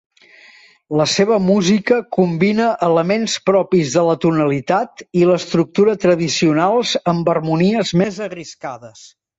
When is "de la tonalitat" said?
3.99-5.05